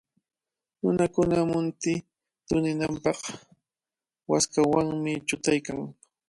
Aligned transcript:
Nunakuna 0.81 1.37
munti 1.51 1.93
tuninanpaq 2.47 3.19
waskawanmi 4.31 5.11
chutaykan. 5.27 5.79